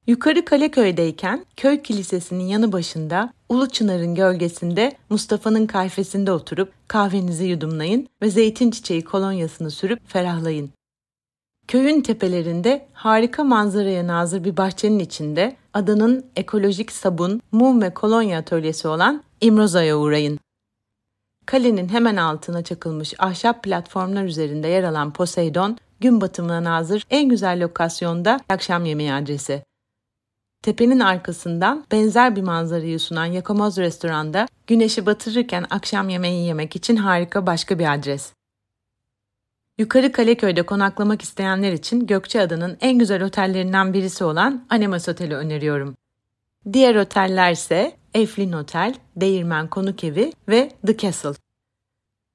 Yukarı 0.08 0.46
Kaleköy'deyken 0.46 1.46
köy 1.58 1.82
kilisesinin 1.82 2.44
yanı 2.44 2.72
başında 2.72 3.34
Ulu 3.50 3.70
Çınar'ın 3.70 4.16
gölgesinde 4.16 4.96
Mustafa'nın 5.10 5.68
kayfesinde 5.68 6.32
oturup 6.32 6.72
kahvenizi 6.88 7.46
yudumlayın 7.46 8.08
ve 8.22 8.30
zeytin 8.30 8.72
çiçeği 8.72 9.04
kolonyasını 9.04 9.72
sürüp 9.72 10.10
ferahlayın. 10.10 10.70
Köyün 11.70 12.02
tepelerinde 12.02 12.88
harika 12.94 13.44
manzaraya 13.44 14.08
nazır 14.08 14.44
bir 14.44 14.58
bahçenin 14.58 15.00
içinde 15.00 15.56
adanın 15.74 16.26
ekolojik 16.36 16.92
sabun, 16.92 17.42
mum 17.52 17.82
ve 17.82 17.94
kolonya 17.94 18.40
atölyesi 18.40 18.88
olan 18.88 19.24
İmroza'ya 19.42 19.98
uğrayın. 19.98 20.40
Kalenin 21.46 21.90
hemen 21.90 22.16
altına 22.16 22.64
çakılmış 22.64 23.14
ahşap 23.20 23.64
platformlar 23.64 24.24
üzerinde 24.24 24.68
yer 24.68 24.84
alan 24.84 25.14
Poseidon, 25.14 25.78
gün 26.00 26.22
batımına 26.22 26.64
nazır 26.64 27.06
en 27.10 27.30
güzel 27.30 27.64
lokasyonda 27.64 28.40
akşam 28.50 28.86
yemeği 28.86 29.14
adresi. 29.14 29.64
Tepenin 30.64 31.00
arkasından 31.00 31.86
benzer 31.92 32.36
bir 32.36 32.42
manzarayı 32.42 33.00
sunan 33.00 33.26
Yakomoz 33.26 33.78
restoranda 33.78 34.48
güneşi 34.68 35.06
batırırken 35.06 35.66
akşam 35.70 36.10
yemeği 36.10 36.48
yemek 36.48 36.76
için 36.76 36.96
harika 36.96 37.48
başka 37.48 37.80
bir 37.80 37.94
adres. 37.94 38.34
Yukarı 39.80 40.12
Kaleköy'de 40.12 40.64
konaklamak 40.64 41.22
isteyenler 41.22 41.74
için 41.74 42.08
Gökçeada'nın 42.08 42.78
en 42.82 43.00
güzel 43.00 43.24
otellerinden 43.24 43.94
birisi 43.94 44.24
olan 44.24 44.66
Anemas 44.70 45.10
Oteli 45.10 45.36
öneriyorum. 45.36 45.96
Diğer 46.74 46.96
oteller 46.96 47.52
ise 47.52 47.96
Eflin 48.14 48.52
Otel, 48.52 48.96
Değirmen 49.16 49.68
Konuk 49.68 50.04
Evi 50.04 50.34
ve 50.50 50.72
The 50.88 50.98
Castle. 50.98 51.34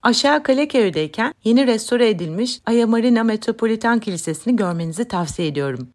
Aşağı 0.03 0.43
Kaleköy'deyken 0.43 1.35
yeni 1.45 1.67
restore 1.67 2.09
edilmiş 2.09 2.61
Ayamarina 2.67 3.25
Metropolitan 3.25 3.99
Kilisesi'ni 3.99 4.57
görmenizi 4.57 5.09
tavsiye 5.09 5.49
ediyorum. 5.49 5.89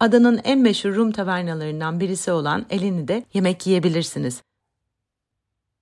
Adanın 0.00 0.40
en 0.44 0.58
meşhur 0.58 0.94
Rum 0.94 1.12
tavernalarından 1.12 2.00
birisi 2.00 2.30
olan 2.30 2.66
Elini'de 2.70 3.24
yemek 3.34 3.66
yiyebilirsiniz. 3.66 4.42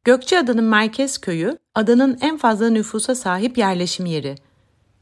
Gökçeada'nın 0.05 0.65
merkez 0.65 1.19
köyü, 1.19 1.59
adanın 1.75 2.19
en 2.21 2.37
fazla 2.37 2.71
nüfusa 2.71 3.15
sahip 3.15 3.59
yerleşim 3.59 4.07
yeri. 4.07 4.35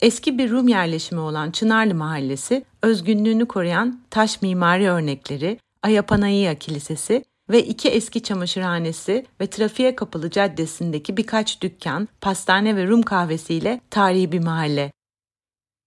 Eski 0.02 0.38
bir 0.38 0.50
Rum 0.50 0.68
yerleşimi 0.68 1.20
olan 1.20 1.50
Çınarlı 1.50 1.94
Mahallesi, 1.94 2.64
özgünlüğünü 2.82 3.48
koruyan 3.48 4.00
taş 4.10 4.42
mimari 4.42 4.90
örnekleri, 4.90 5.58
Ayapanaya 5.82 6.58
Kilisesi 6.58 7.24
ve 7.50 7.62
iki 7.64 7.88
eski 7.88 8.22
çamaşırhanesi 8.22 9.26
ve 9.40 9.46
trafiğe 9.46 9.96
kapalı 9.96 10.30
caddesindeki 10.30 11.16
birkaç 11.16 11.62
dükkan, 11.62 12.08
pastane 12.20 12.76
ve 12.76 12.86
Rum 12.86 13.02
kahvesiyle 13.02 13.80
tarihi 13.90 14.32
bir 14.32 14.40
mahalle. 14.40 14.92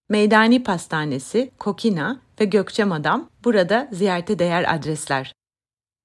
Meydani 0.08 0.62
Pastanesi, 0.62 1.50
Kokina 1.58 2.20
ve 2.40 2.44
Gökçe 2.44 2.84
Madam 2.84 3.30
burada 3.44 3.88
ziyarete 3.92 4.38
değer 4.38 4.74
adresler. 4.74 5.32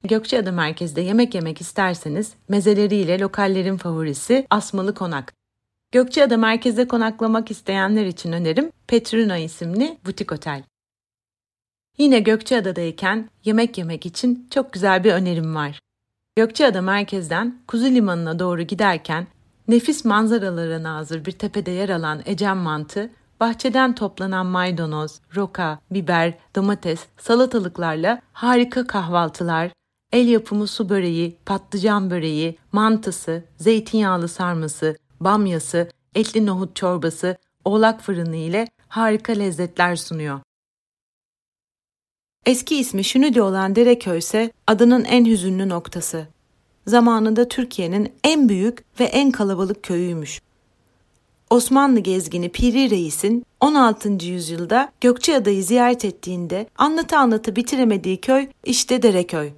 Gökçeada 0.03 0.51
merkezde 0.51 1.01
yemek 1.01 1.35
yemek 1.35 1.61
isterseniz 1.61 2.33
mezeleriyle 2.49 3.19
lokallerin 3.19 3.77
favorisi 3.77 4.47
Asmalı 4.49 4.95
Konak. 4.95 5.40
Gökçeada 5.91 6.38
merkezde 6.38 6.88
konaklamak 6.88 7.51
isteyenler 7.51 8.05
için 8.05 8.31
önerim 8.31 8.71
Petruna 8.88 9.38
isimli 9.38 9.98
butik 10.05 10.31
otel. 10.31 10.63
Yine 11.98 12.19
Gökçeada'dayken 12.19 13.29
yemek 13.45 13.77
yemek 13.77 14.05
için 14.05 14.48
çok 14.53 14.74
güzel 14.74 15.03
bir 15.03 15.13
önerim 15.13 15.55
var. 15.55 15.79
Gökçeada 16.36 16.81
merkezden 16.81 17.60
Kuzu 17.67 17.86
Limanı'na 17.86 18.39
doğru 18.39 18.62
giderken 18.62 19.27
nefis 19.67 20.05
manzaralara 20.05 20.83
nazır 20.83 21.25
bir 21.25 21.31
tepede 21.31 21.71
yer 21.71 21.89
alan 21.89 22.21
Ecem 22.25 22.57
Mantı 22.57 23.10
bahçeden 23.39 23.95
toplanan 23.95 24.45
maydanoz, 24.45 25.19
roka, 25.36 25.79
biber, 25.91 26.33
domates, 26.55 27.05
salatalıklarla 27.17 28.21
harika 28.33 28.88
kahvaltılar, 28.88 29.71
el 30.12 30.27
yapımı 30.27 30.67
su 30.67 30.89
böreği, 30.89 31.38
patlıcan 31.45 32.10
böreği, 32.12 32.57
mantısı, 32.71 33.43
zeytinyağlı 33.57 34.27
sarması, 34.27 34.95
bamyası, 35.21 35.89
etli 36.15 36.45
nohut 36.45 36.75
çorbası, 36.75 37.37
oğlak 37.65 38.01
fırını 38.01 38.35
ile 38.35 38.67
harika 38.87 39.33
lezzetler 39.33 39.95
sunuyor. 39.95 40.39
Eski 42.45 42.79
ismi 42.79 43.03
Şünüdi 43.03 43.41
olan 43.41 43.75
Dereköy 43.75 44.17
ise 44.17 44.51
adının 44.67 45.03
en 45.03 45.25
hüzünlü 45.25 45.69
noktası. 45.69 46.27
Zamanında 46.87 47.47
Türkiye'nin 47.47 48.13
en 48.23 48.49
büyük 48.49 48.99
ve 48.99 49.03
en 49.03 49.31
kalabalık 49.31 49.83
köyüymüş. 49.83 50.41
Osmanlı 51.49 51.99
gezgini 51.99 52.49
Piri 52.49 52.89
Reis'in 52.89 53.45
16. 53.59 54.25
yüzyılda 54.25 54.91
Gökçeada'yı 55.01 55.63
ziyaret 55.63 56.05
ettiğinde 56.05 56.67
anlatı 56.77 57.17
anlatı 57.17 57.55
bitiremediği 57.55 58.21
köy 58.21 58.47
işte 58.63 59.01
Dereköy. 59.01 59.51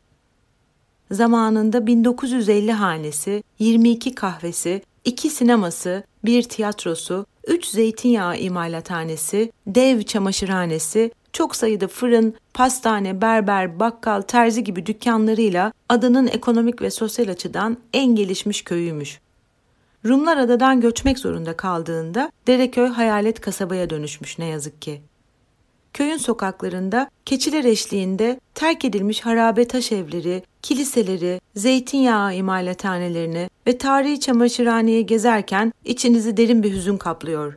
Zamanında 1.11 1.87
1950 1.87 2.71
hanesi, 2.71 3.43
22 3.59 4.15
kahvesi, 4.15 4.81
2 5.05 5.29
sineması, 5.29 6.03
bir 6.25 6.43
tiyatrosu, 6.43 7.25
3 7.47 7.65
zeytinyağı 7.65 8.37
imalathanesi, 8.37 9.51
dev 9.67 10.01
çamaşırhanesi, 10.01 11.11
çok 11.33 11.55
sayıda 11.55 11.87
fırın, 11.87 12.35
pastane, 12.53 13.21
berber, 13.21 13.79
bakkal, 13.79 14.21
terzi 14.21 14.63
gibi 14.63 14.85
dükkanlarıyla 14.85 15.73
adanın 15.89 16.27
ekonomik 16.27 16.81
ve 16.81 16.91
sosyal 16.91 17.27
açıdan 17.27 17.77
en 17.93 18.15
gelişmiş 18.15 18.61
köyüymüş. 18.61 19.19
Rumlar 20.05 20.37
adadan 20.37 20.81
göçmek 20.81 21.19
zorunda 21.19 21.57
kaldığında 21.57 22.31
Dereköy 22.47 22.87
hayalet 22.87 23.41
kasabaya 23.41 23.89
dönüşmüş 23.89 24.39
ne 24.39 24.45
yazık 24.45 24.81
ki. 24.81 25.01
Köyün 25.93 26.17
sokaklarında 26.17 27.09
keçiler 27.25 27.63
eşliğinde 27.63 28.39
terk 28.55 28.85
edilmiş 28.85 29.21
harabe 29.21 29.67
taş 29.67 29.91
evleri, 29.91 30.43
kiliseleri, 30.63 31.41
zeytinyağı 31.55 32.35
imalathanelerini 32.35 33.49
ve 33.67 33.77
tarihi 33.77 34.19
çamaşırhaneye 34.19 35.01
gezerken 35.01 35.73
içinizi 35.85 36.37
derin 36.37 36.63
bir 36.63 36.71
hüzün 36.71 36.97
kaplıyor. 36.97 37.53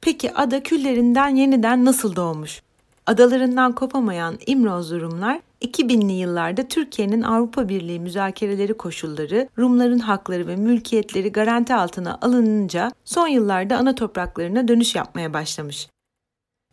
Peki 0.00 0.34
ada 0.34 0.62
küllerinden 0.62 1.28
yeniden 1.28 1.84
nasıl 1.84 2.16
doğmuş? 2.16 2.62
Adalarından 3.06 3.72
kopamayan 3.72 4.38
İmrozlu 4.46 5.00
Rumlar 5.00 5.40
2000'li 5.62 6.12
yıllarda 6.12 6.68
Türkiye'nin 6.68 7.22
Avrupa 7.22 7.68
Birliği 7.68 8.00
müzakereleri 8.00 8.74
koşulları, 8.74 9.48
Rumların 9.58 9.98
hakları 9.98 10.46
ve 10.46 10.56
mülkiyetleri 10.56 11.32
garanti 11.32 11.74
altına 11.74 12.18
alınınca 12.22 12.92
son 13.04 13.28
yıllarda 13.28 13.76
ana 13.76 13.94
topraklarına 13.94 14.68
dönüş 14.68 14.94
yapmaya 14.94 15.34
başlamış. 15.34 15.88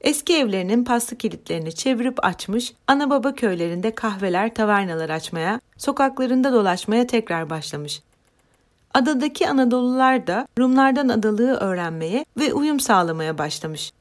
Eski 0.02 0.38
evlerinin 0.38 0.84
paslı 0.84 1.18
kilitlerini 1.18 1.76
çevirip 1.76 2.26
açmış, 2.26 2.74
ana 2.88 3.10
baba 3.10 3.36
köylerinde 3.36 3.96
kahveler, 3.96 4.54
tavernalar 4.56 5.10
açmaya, 5.10 5.62
sokaklarında 5.78 6.54
dolaşmaya 6.54 7.08
tekrar 7.08 7.50
başlamış. 7.50 8.02
Adadaki 8.94 9.50
Anadolular 9.50 10.28
da 10.28 10.48
Rumlardan 10.60 11.10
adalığı 11.10 11.56
öğrenmeye 11.56 12.26
ve 12.38 12.54
uyum 12.54 12.80
sağlamaya 12.80 13.38
başlamış. 13.38 13.92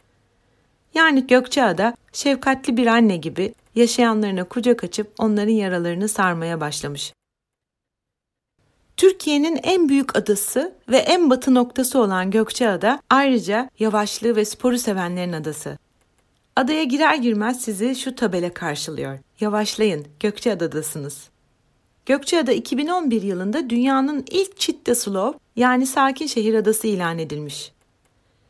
Yani 0.95 1.27
Gökçeada 1.27 1.97
şefkatli 2.13 2.77
bir 2.77 2.87
anne 2.87 3.17
gibi 3.17 3.55
yaşayanlarına 3.75 4.45
kucak 4.45 4.85
açıp 4.85 5.13
onların 5.19 5.53
yaralarını 5.53 6.09
sarmaya 6.09 6.61
başlamış. 6.61 7.13
Türkiye'nin 8.97 9.61
en 9.63 9.89
büyük 9.89 10.17
adası 10.17 10.73
ve 10.89 10.97
en 10.97 11.31
batı 11.31 11.55
noktası 11.55 12.01
olan 12.01 12.31
Gökçeada 12.31 13.01
ayrıca 13.11 13.71
yavaşlığı 13.79 14.37
ve 14.37 14.45
sporu 14.45 14.79
sevenlerin 14.79 15.33
adası. 15.33 15.79
Adaya 16.59 16.85
girer 16.85 17.15
girmez 17.15 17.61
sizi 17.61 17.97
şu 17.97 18.15
tabela 18.15 18.55
karşılıyor. 18.55 19.19
Yavaşlayın, 19.41 20.07
Gökçeada'dasınız. 20.21 21.29
Gökçeada 22.07 22.53
2011 22.53 23.23
yılında 23.23 23.71
dünyanın 23.71 24.25
ilk 24.31 24.59
Chitta 24.59 24.95
Slow 24.95 25.39
yani 25.57 25.87
sakin 25.87 26.27
şehir 26.27 26.55
adası 26.55 26.87
ilan 26.87 27.19
edilmiş. 27.19 27.73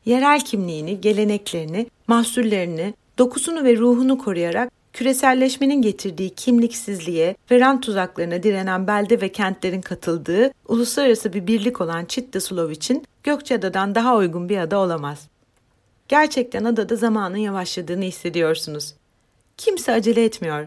Yerel 0.05 0.41
kimliğini, 0.41 1.01
geleneklerini, 1.01 1.87
mahsullerini, 2.07 2.95
dokusunu 3.19 3.65
ve 3.65 3.77
ruhunu 3.77 4.19
koruyarak 4.19 4.73
küreselleşmenin 4.93 5.83
getirdiği 5.83 6.31
kimliksizliğe 6.31 7.37
ve 7.51 7.61
rant 7.61 7.83
tuzaklarına 7.83 8.43
direnen 8.43 8.87
belde 8.87 9.21
ve 9.21 9.33
kentlerin 9.33 9.81
katıldığı 9.81 10.51
uluslararası 10.69 11.33
bir 11.33 11.47
birlik 11.47 11.81
olan 11.81 12.05
Chitta 12.05 12.41
Slow 12.41 12.73
için 12.73 13.05
Gökçeada'dan 13.23 13.95
daha 13.95 14.17
uygun 14.17 14.49
bir 14.49 14.59
ada 14.59 14.79
olamaz. 14.79 15.29
Gerçekten 16.09 16.65
adada 16.65 16.97
zamanın 16.97 17.37
yavaşladığını 17.37 18.05
hissediyorsunuz. 18.05 18.95
Kimse 19.57 19.93
acele 19.93 20.25
etmiyor. 20.25 20.67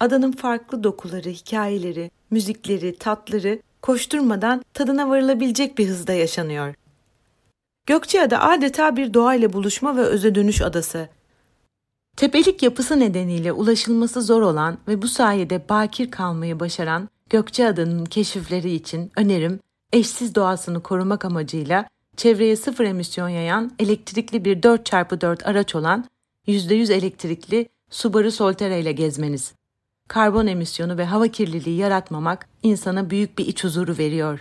Adanın 0.00 0.32
farklı 0.32 0.84
dokuları, 0.84 1.28
hikayeleri, 1.28 2.10
müzikleri, 2.30 2.98
tatları 2.98 3.62
koşturmadan 3.82 4.64
tadına 4.74 5.08
varılabilecek 5.08 5.78
bir 5.78 5.88
hızda 5.88 6.12
yaşanıyor. 6.12 6.74
Gökçeada 7.86 8.42
adeta 8.42 8.96
bir 8.96 9.14
doğayla 9.14 9.52
buluşma 9.52 9.96
ve 9.96 10.00
öze 10.00 10.34
dönüş 10.34 10.62
adası. 10.62 11.08
Tepelik 12.16 12.62
yapısı 12.62 13.00
nedeniyle 13.00 13.52
ulaşılması 13.52 14.22
zor 14.22 14.42
olan 14.42 14.78
ve 14.88 15.02
bu 15.02 15.08
sayede 15.08 15.68
bakir 15.68 16.10
kalmayı 16.10 16.60
başaran 16.60 17.08
Gökçeada'nın 17.30 18.04
keşifleri 18.04 18.70
için 18.70 19.12
önerim 19.16 19.60
eşsiz 19.92 20.34
doğasını 20.34 20.82
korumak 20.82 21.24
amacıyla 21.24 21.88
çevreye 22.18 22.56
sıfır 22.56 22.84
emisyon 22.84 23.28
yayan 23.28 23.72
elektrikli 23.78 24.44
bir 24.44 24.62
4x4 24.62 25.44
araç 25.44 25.74
olan 25.74 26.04
%100 26.46 26.92
elektrikli 26.92 27.68
Subaru 27.90 28.32
Solterra 28.32 28.76
ile 28.76 28.92
gezmeniz. 28.92 29.54
Karbon 30.08 30.46
emisyonu 30.46 30.98
ve 30.98 31.04
hava 31.04 31.28
kirliliği 31.28 31.76
yaratmamak 31.76 32.48
insana 32.62 33.10
büyük 33.10 33.38
bir 33.38 33.46
iç 33.46 33.64
huzuru 33.64 33.98
veriyor. 33.98 34.38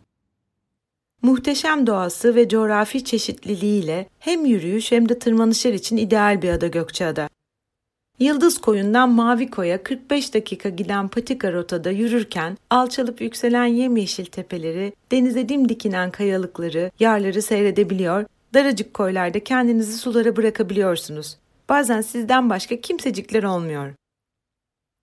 Muhteşem 1.21 1.87
doğası 1.87 2.35
ve 2.35 2.49
coğrafi 2.49 3.03
çeşitliliğiyle 3.03 4.09
hem 4.19 4.45
yürüyüş 4.45 4.91
hem 4.91 5.09
de 5.09 5.19
tırmanışlar 5.19 5.73
için 5.73 5.97
ideal 5.97 6.41
bir 6.41 6.49
ada 6.49 6.67
Gökçeada. 6.67 7.29
Yıldız 8.19 8.61
koyundan 8.61 9.09
Mavi 9.09 9.49
Koy'a 9.49 9.83
45 9.83 10.33
dakika 10.33 10.69
giden 10.69 11.07
patika 11.07 11.53
rotada 11.53 11.91
yürürken 11.91 12.57
alçalıp 12.69 13.21
yükselen 13.21 13.65
yemyeşil 13.65 14.25
tepeleri, 14.25 14.93
denize 15.11 15.49
dimdik 15.49 15.85
inen 15.85 16.11
kayalıkları, 16.11 16.91
yarları 16.99 17.41
seyredebiliyor, 17.41 18.25
daracık 18.53 18.93
koylarda 18.93 19.39
kendinizi 19.39 19.97
sulara 19.97 20.35
bırakabiliyorsunuz. 20.35 21.37
Bazen 21.69 22.01
sizden 22.01 22.49
başka 22.49 22.81
kimsecikler 22.81 23.43
olmuyor. 23.43 23.93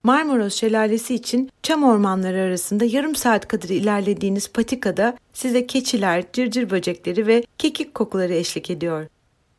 Marmaros 0.03 0.55
Şelalesi 0.55 1.14
için 1.14 1.50
çam 1.62 1.85
ormanları 1.85 2.40
arasında 2.40 2.85
yarım 2.85 3.14
saat 3.14 3.48
kadar 3.48 3.68
ilerlediğiniz 3.68 4.53
patikada 4.53 5.16
size 5.33 5.66
keçiler, 5.66 6.24
cırcır 6.33 6.70
böcekleri 6.70 7.27
ve 7.27 7.44
kekik 7.59 7.94
kokuları 7.94 8.33
eşlik 8.33 8.70
ediyor. 8.70 9.07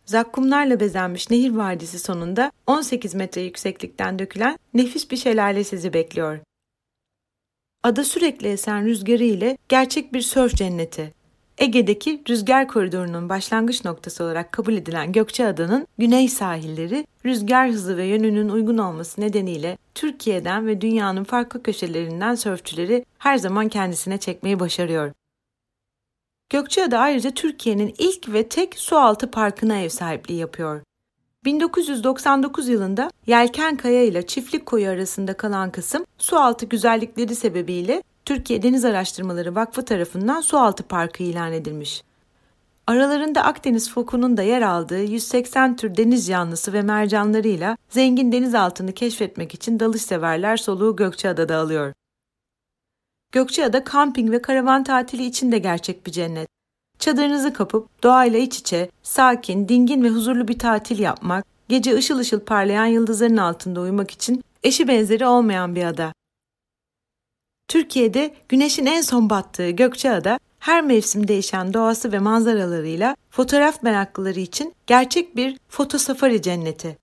Zakkumlarla 0.06 0.80
bezenmiş 0.80 1.30
nehir 1.30 1.52
vadisi 1.52 2.00
sonunda 2.00 2.52
18 2.68 3.15
metre 3.15 3.41
yükseklikten 3.41 4.20
dökülen 4.20 4.58
nefis 4.74 5.12
bir 5.12 5.18
şelale 5.18 5.63
sizi 5.63 5.94
bekliyor. 5.94 6.39
Ada 7.84 8.04
sürekli 8.04 8.48
esen 8.48 8.86
rüzgarı 8.86 9.24
ile 9.24 9.58
gerçek 9.70 10.13
bir 10.13 10.22
sörf 10.22 10.54
cenneti. 10.54 11.13
Ege'deki 11.58 12.22
rüzgar 12.30 12.68
koridorunun 12.68 13.30
başlangıç 13.30 13.86
noktası 13.86 14.24
olarak 14.24 14.52
kabul 14.52 14.74
edilen 14.74 15.12
Gökçeada'nın 15.12 15.88
güney 15.98 16.28
sahilleri 16.28 17.08
rüzgar 17.26 17.70
hızı 17.70 17.98
ve 17.98 18.06
yönünün 18.06 18.50
uygun 18.50 18.78
olması 18.78 19.22
nedeniyle 19.22 19.78
Türkiye'den 19.96 20.68
ve 20.68 20.82
dünyanın 20.82 21.24
farklı 21.24 21.63
köşelerinden 21.63 22.36
sörfçüleri 22.36 23.06
her 23.18 23.38
zaman 23.38 23.70
kendisine 23.70 24.18
çekmeyi 24.18 24.60
başarıyor. 24.60 25.12
Gökçeada 26.50 27.00
ayrıca 27.00 27.32
Türkiye'nin 27.32 27.96
ilk 27.98 28.34
ve 28.34 28.50
tek 28.50 28.80
sualtı 28.80 29.32
parkına 29.32 29.78
ev 29.78 29.90
sahipliği 29.90 30.40
yapıyor. 30.40 30.82
1999 31.46 32.68
yılında 32.68 33.10
Yelken 33.28 33.78
Kaya 33.78 34.04
ile 34.04 34.28
Çiftlik 34.28 34.66
Koyu 34.66 34.90
arasında 34.90 35.34
kalan 35.38 35.72
kısım 35.72 36.06
sualtı 36.18 36.66
güzellikleri 36.66 37.36
sebebiyle 37.36 38.04
Türkiye 38.26 38.64
Deniz 38.64 38.86
Araştırmaları 38.86 39.56
Vakfı 39.56 39.86
tarafından 39.86 40.42
sualtı 40.42 40.84
parkı 40.84 41.24
ilan 41.24 41.54
edilmiş. 41.54 42.04
Aralarında 42.88 43.44
Akdeniz 43.44 43.92
fokunun 43.92 44.38
da 44.38 44.42
yer 44.42 44.62
aldığı 44.62 45.04
180 45.04 45.76
tür 45.76 45.98
deniz 45.98 46.28
canlısı 46.28 46.74
ve 46.74 46.82
mercanlarıyla 46.82 47.78
zengin 47.90 48.32
denizaltını 48.32 48.92
keşfetmek 48.92 49.54
için 49.54 49.80
dalış 49.80 50.02
severler 50.02 50.58
soluğu 50.58 50.96
Gökçeada'da 50.96 51.58
alıyor. 51.58 51.94
Gökçeada 53.32 53.84
kamping 53.84 54.32
ve 54.32 54.42
karavan 54.42 54.84
tatili 54.84 55.26
için 55.26 55.52
de 55.52 55.58
gerçek 55.58 56.06
bir 56.06 56.12
cennet. 56.12 56.48
Çadırınızı 57.00 57.54
kapıp 57.54 58.04
doğayla 58.04 58.40
iç 58.40 58.60
içe, 58.60 58.90
sakin, 59.04 59.70
dingin 59.70 60.04
ve 60.04 60.10
huzurlu 60.10 60.48
bir 60.48 60.60
tatil 60.60 61.00
yapmak, 61.00 61.46
gece 61.70 61.96
ışıl 61.96 62.20
ışıl 62.20 62.40
parlayan 62.40 62.86
yıldızların 62.86 63.38
altında 63.38 63.82
uyumak 63.82 64.12
için 64.12 64.44
eşi 64.64 64.88
benzeri 64.88 65.26
olmayan 65.26 65.76
bir 65.76 65.84
ada. 65.84 66.14
Türkiye'de 67.68 68.34
güneşin 68.50 68.86
en 68.86 69.02
son 69.02 69.30
battığı 69.30 69.70
Gökçeada, 69.70 70.40
her 70.60 70.82
mevsim 70.82 71.28
değişen 71.28 71.74
doğası 71.74 72.12
ve 72.12 72.20
manzaralarıyla 72.20 73.16
fotoğraf 73.30 73.84
meraklıları 73.84 74.40
için 74.40 74.74
gerçek 74.88 75.36
bir 75.36 75.58
foto 75.70 75.98
safari 75.98 76.42
cenneti. 76.42 76.98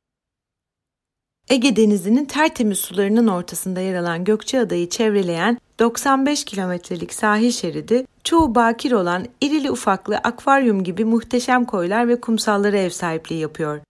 Ege 1.49 1.77
Denizi'nin 1.77 2.25
tertemiz 2.25 2.79
sularının 2.79 3.27
ortasında 3.27 3.81
yer 3.81 3.95
alan 3.95 4.25
Gökçeada'yı 4.25 4.89
çevreleyen 4.89 5.59
95 5.79 6.45
kilometrelik 6.45 7.15
sahil 7.15 7.51
şeridi, 7.51 8.07
çoğu 8.25 8.55
bakir 8.55 8.93
olan 8.93 9.27
irili 9.41 9.71
ufaklı 9.71 10.17
akvaryum 10.17 10.85
gibi 10.85 11.05
muhteşem 11.05 11.65
koylar 11.65 12.09
ve 12.09 12.21
kumsallara 12.21 12.77
ev 12.77 12.91
sahipliği 12.91 13.41
yapıyor. 13.41 13.81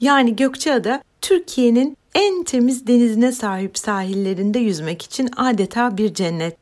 Yani 0.00 0.36
Gökçeada, 0.36 1.02
Türkiye'nin 1.20 1.96
en 2.14 2.44
temiz 2.44 2.86
denizine 2.86 3.32
sahip 3.32 3.78
sahillerinde 3.78 4.58
yüzmek 4.58 5.02
için 5.02 5.30
adeta 5.36 5.96
bir 5.98 6.14
cennet. 6.14 6.56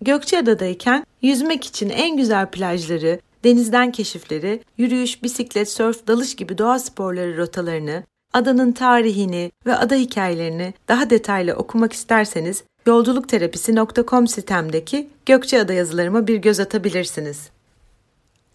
Gökçeada'dayken 0.00 1.04
yüzmek 1.22 1.64
için 1.64 1.88
en 1.88 2.16
güzel 2.16 2.50
plajları, 2.50 3.20
denizden 3.44 3.92
keşifleri, 3.92 4.60
yürüyüş, 4.78 5.22
bisiklet, 5.22 5.70
sörf, 5.70 6.06
dalış 6.06 6.36
gibi 6.36 6.58
doğa 6.58 6.78
sporları 6.78 7.36
rotalarını, 7.36 8.02
adanın 8.32 8.72
tarihini 8.72 9.52
ve 9.66 9.76
ada 9.76 9.94
hikayelerini 9.94 10.74
daha 10.88 11.10
detaylı 11.10 11.52
okumak 11.52 11.92
isterseniz 11.92 12.64
yolculukterapisi.com 12.86 14.26
sitemdeki 14.28 15.08
Gökçeada 15.26 15.72
yazılarıma 15.72 16.26
bir 16.26 16.36
göz 16.36 16.60
atabilirsiniz. 16.60 17.50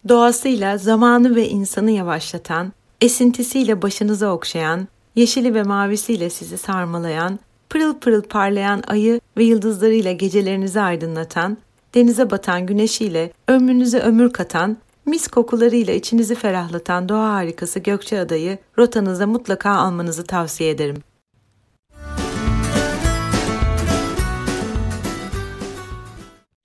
Doğasıyla 0.08 0.78
zamanı 0.78 1.36
ve 1.36 1.50
insanı 1.50 1.92
yavaşlatan, 1.92 2.74
esintisiyle 3.02 3.82
başınızı 3.82 4.28
okşayan, 4.28 4.88
yeşili 5.16 5.54
ve 5.54 5.64
mavisiyle 5.64 6.30
sizi 6.30 6.58
sarmalayan, 6.58 7.40
pırıl 7.70 7.94
pırıl 7.94 8.22
parlayan 8.22 8.84
ayı 8.88 9.20
ve 9.38 9.44
yıldızlarıyla 9.44 10.12
gecelerinizi 10.12 10.82
aydınlatan, 10.82 11.58
denize 11.96 12.32
batan 12.32 12.66
güneşiyle 12.66 13.34
ömrünüze 13.48 14.00
ömür 14.00 14.34
katan, 14.34 14.78
mis 15.06 15.28
kokularıyla 15.28 15.94
içinizi 15.94 16.36
ferahlatan 16.36 17.10
doğa 17.10 17.34
harikası 17.34 17.80
Gökçeada'yı 17.80 18.58
rotanıza 18.78 19.28
mutlaka 19.28 19.72
almanızı 19.72 20.24
tavsiye 20.24 20.70
ederim. 20.70 21.04